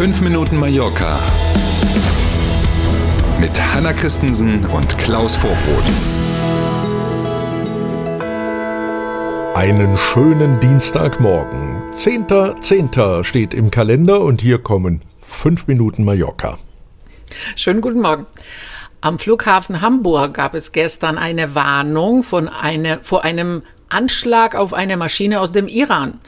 [0.00, 1.20] 5 Minuten Mallorca
[3.38, 5.84] mit Hanna Christensen und Klaus Vorbrot.
[9.54, 11.82] Einen schönen Dienstagmorgen.
[11.92, 13.24] 10.10.
[13.24, 16.56] steht im Kalender und hier kommen 5 Minuten Mallorca.
[17.54, 18.24] Schönen guten Morgen.
[19.02, 24.96] Am Flughafen Hamburg gab es gestern eine Warnung von eine, vor einem Anschlag auf eine
[24.96, 26.20] Maschine aus dem Iran.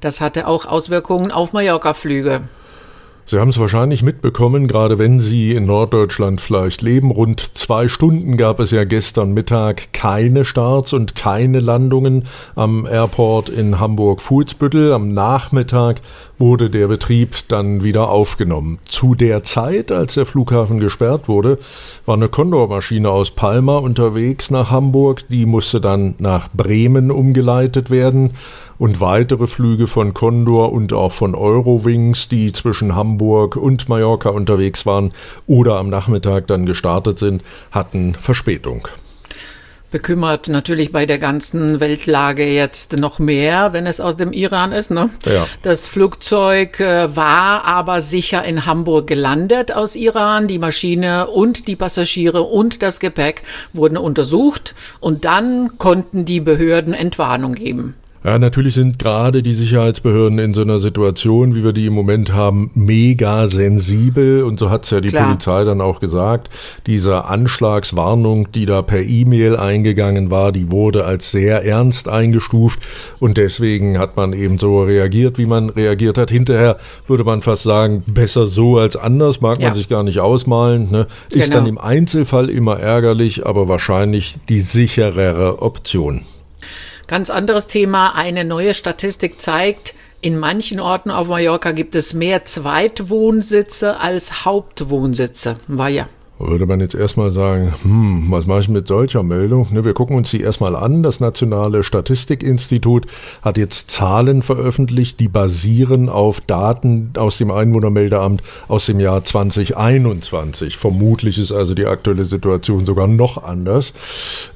[0.00, 2.42] Das hatte auch Auswirkungen auf Mallorca-Flüge.
[3.26, 7.10] Sie haben es wahrscheinlich mitbekommen, gerade wenn Sie in Norddeutschland vielleicht leben.
[7.10, 13.48] Rund zwei Stunden gab es ja gestern Mittag keine Starts und keine Landungen am Airport
[13.48, 14.92] in Hamburg-Fuhlsbüttel.
[14.92, 16.02] Am Nachmittag
[16.36, 18.78] wurde der Betrieb dann wieder aufgenommen.
[18.84, 21.58] Zu der Zeit, als der Flughafen gesperrt wurde,
[22.04, 25.26] war eine Condor-Maschine aus Palma unterwegs nach Hamburg.
[25.28, 28.32] Die musste dann nach Bremen umgeleitet werden
[28.76, 34.86] und weitere Flüge von Condor und auch von Eurowings, die zwischen Hamburg und Mallorca unterwegs
[34.86, 35.12] waren
[35.46, 38.88] oder am Nachmittag dann gestartet sind, hatten Verspätung
[39.94, 44.90] bekümmert natürlich bei der ganzen Weltlage jetzt noch mehr, wenn es aus dem Iran ist.
[44.90, 45.08] Ne?
[45.24, 45.46] Ja.
[45.62, 50.48] Das Flugzeug äh, war aber sicher in Hamburg gelandet aus Iran.
[50.48, 56.92] Die Maschine und die Passagiere und das Gepäck wurden untersucht und dann konnten die Behörden
[56.92, 57.94] Entwarnung geben.
[58.24, 62.32] Ja, natürlich sind gerade die Sicherheitsbehörden in so einer Situation, wie wir die im Moment
[62.32, 64.44] haben, mega sensibel.
[64.44, 65.26] Und so hat's ja die Klar.
[65.26, 66.48] Polizei dann auch gesagt.
[66.86, 72.80] Diese Anschlagswarnung, die da per E-Mail eingegangen war, die wurde als sehr ernst eingestuft.
[73.20, 76.30] Und deswegen hat man eben so reagiert, wie man reagiert hat.
[76.30, 79.66] Hinterher würde man fast sagen, besser so als anders, mag ja.
[79.66, 80.90] man sich gar nicht ausmalen.
[80.90, 81.08] Ne?
[81.28, 81.56] Ist genau.
[81.58, 86.22] dann im Einzelfall immer ärgerlich, aber wahrscheinlich die sicherere Option.
[87.06, 88.14] Ganz anderes Thema.
[88.14, 95.56] Eine neue Statistik zeigt, in manchen Orten auf Mallorca gibt es mehr Zweitwohnsitze als Hauptwohnsitze.
[95.68, 96.08] War ja
[96.46, 99.68] würde man jetzt erstmal sagen, hm, was mache ich mit solcher Meldung?
[99.70, 101.02] Ne, wir gucken uns die erstmal an.
[101.02, 103.06] Das Nationale Statistikinstitut
[103.42, 110.76] hat jetzt Zahlen veröffentlicht, die basieren auf Daten aus dem Einwohnermeldeamt aus dem Jahr 2021.
[110.76, 113.94] Vermutlich ist also die aktuelle Situation sogar noch anders.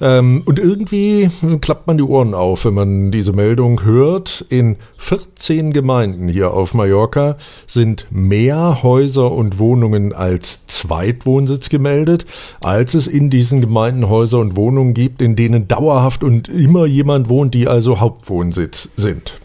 [0.00, 4.44] Ähm, und irgendwie klappt man die Ohren auf, wenn man diese Meldung hört.
[4.48, 12.26] In 14 Gemeinden hier auf Mallorca sind mehr Häuser und Wohnungen als Zweitwohnsitz gemeldet,
[12.60, 17.28] als es in diesen Gemeinden Häuser und Wohnungen gibt, in denen dauerhaft und immer jemand
[17.28, 19.38] wohnt, die also Hauptwohnsitz sind.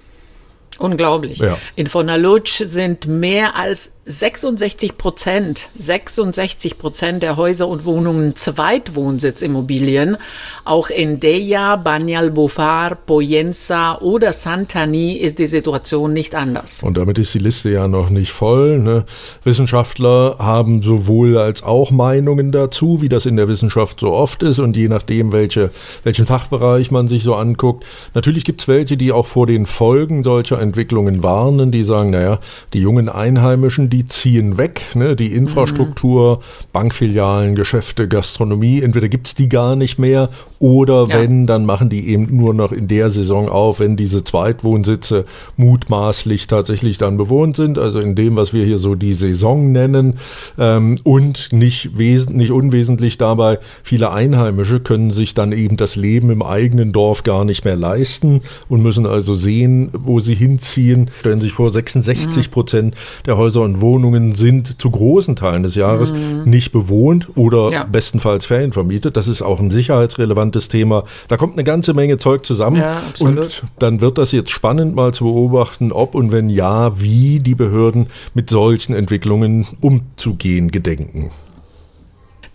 [0.80, 1.38] Unglaublich.
[1.38, 1.58] Ja.
[1.76, 10.18] In Fornalutsch sind mehr als 66 Prozent, 66 Prozent der Häuser und Wohnungen Zweitwohnsitzimmobilien.
[10.66, 16.84] Auch in Deja, Banyal Bufar, Poyensa oder Santani ist die Situation nicht anders.
[16.84, 18.80] Und damit ist die Liste ja noch nicht voll.
[18.80, 19.06] Ne?
[19.46, 24.60] Wissenschaftler haben sowohl als auch Meinungen dazu, wie das in der Wissenschaft so oft ist
[24.60, 25.72] und je nachdem, welche,
[26.04, 27.86] welchen Fachbereich man sich so anguckt.
[28.14, 32.40] Natürlich gibt es welche, die auch vor den Folgen solcher Entwicklungen warnen, die sagen, naja,
[32.74, 34.82] die jungen Einheimischen, die ziehen weg.
[34.96, 35.16] Ne?
[35.16, 36.42] Die Infrastruktur, mhm.
[36.74, 40.30] Bankfilialen, Geschäfte, Gastronomie, entweder gibt es die gar nicht mehr
[40.64, 41.20] oder ja.
[41.20, 45.26] wenn, dann machen die eben nur noch in der Saison auf, wenn diese Zweitwohnsitze
[45.58, 50.20] mutmaßlich tatsächlich dann bewohnt sind, also in dem, was wir hier so die Saison nennen.
[50.58, 56.42] Ähm, und nicht, nicht unwesentlich dabei, viele Einheimische können sich dann eben das Leben im
[56.42, 58.40] eigenen Dorf gar nicht mehr leisten
[58.70, 61.12] und müssen also sehen, wo sie hinziehen.
[61.20, 62.96] Stellen sich vor, 66 Prozent
[63.26, 66.42] der Häuser und Wohnungen sind zu großen Teilen des Jahres mhm.
[66.46, 67.84] nicht bewohnt oder ja.
[67.84, 69.16] bestenfalls ferienvermietet.
[69.16, 71.04] Das ist auch ein sicherheitsrelevantes Thema.
[71.28, 72.78] Da kommt eine ganze Menge Zeug zusammen.
[72.78, 77.40] Ja, und dann wird das jetzt spannend mal zu beobachten, ob und wenn ja, wie
[77.40, 81.30] die Behörden mit solchen Entwicklungen umzugehen gedenken.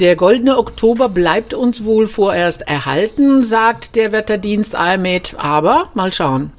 [0.01, 6.53] Der goldene Oktober bleibt uns wohl vorerst erhalten, sagt der Wetterdienst AMET, aber mal schauen.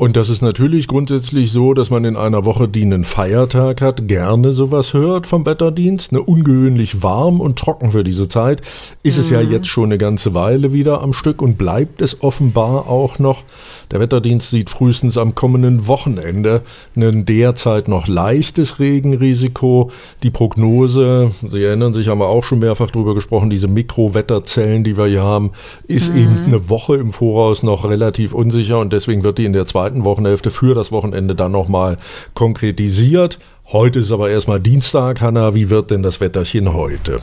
[0.00, 4.08] Und das ist natürlich grundsätzlich so, dass man in einer Woche, die einen Feiertag hat,
[4.08, 6.12] gerne sowas hört vom Wetterdienst.
[6.12, 8.62] Ne, ungewöhnlich warm und trocken für diese Zeit
[9.02, 9.20] ist mhm.
[9.20, 9.50] es ja mhm.
[9.50, 13.42] jetzt schon eine ganze Weile wieder am Stück und bleibt es offenbar auch noch.
[13.90, 16.62] Der Wetterdienst sieht frühestens am kommenden Wochenende
[16.96, 19.90] ein derzeit noch leichtes Regenrisiko.
[20.22, 24.96] Die Prognose, Sie erinnern sich, haben wir auch schon mehrfach drüber gesprochen, diese Mikrowetterzellen, die
[24.96, 25.50] wir hier haben,
[25.88, 26.20] ist mhm.
[26.22, 29.89] eben eine Woche im Voraus noch relativ unsicher und deswegen wird die in der zweiten
[29.90, 31.98] zweiten Wochenhälfte für das Wochenende dann nochmal
[32.34, 33.38] konkretisiert.
[33.72, 35.20] Heute ist aber erstmal Dienstag.
[35.20, 37.20] Hanna, wie wird denn das Wetterchen heute?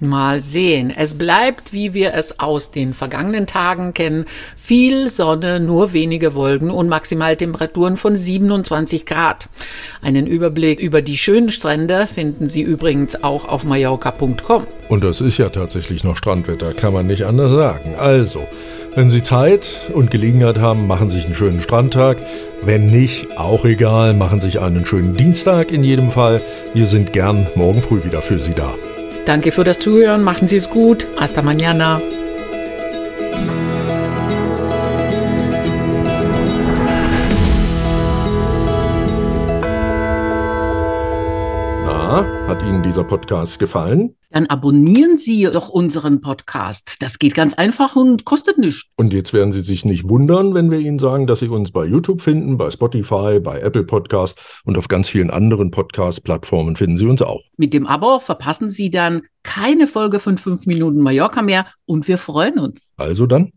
[0.00, 0.92] Mal sehen.
[0.94, 4.24] Es bleibt, wie wir es aus den vergangenen Tagen kennen.
[4.56, 9.48] Viel Sonne, nur wenige Wolken und Maximaltemperaturen von 27 Grad.
[10.02, 14.66] Einen Überblick über die schönen Strände finden Sie übrigens auch auf mallorca.com.
[14.88, 17.94] Und das ist ja tatsächlich noch Strandwetter, kann man nicht anders sagen.
[17.96, 18.44] Also,
[18.94, 22.18] wenn Sie Zeit und Gelegenheit haben, machen Sie sich einen schönen Strandtag.
[22.62, 26.42] Wenn nicht, auch egal, machen Sie sich einen schönen Dienstag in jedem Fall.
[26.74, 28.74] Wir sind gern morgen früh wieder für Sie da.
[29.24, 31.06] Danke für das Zuhören, machen Sie es gut.
[31.18, 32.00] Hasta mañana.
[41.84, 44.16] Na, hat Ihnen dieser Podcast gefallen?
[44.30, 47.02] Dann abonnieren Sie doch unseren Podcast.
[47.02, 48.90] Das geht ganz einfach und kostet nichts.
[48.96, 51.84] Und jetzt werden Sie sich nicht wundern, wenn wir Ihnen sagen, dass Sie uns bei
[51.84, 57.06] YouTube finden, bei Spotify, bei Apple Podcast und auf ganz vielen anderen Podcast-Plattformen finden Sie
[57.06, 57.42] uns auch.
[57.58, 62.16] Mit dem Abo verpassen Sie dann keine Folge von 5 Minuten Mallorca mehr und wir
[62.16, 62.94] freuen uns.
[62.96, 63.52] Also dann,